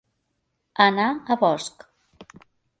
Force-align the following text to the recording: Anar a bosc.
Anar 0.85 1.05
a 1.35 1.39
bosc. 1.45 1.89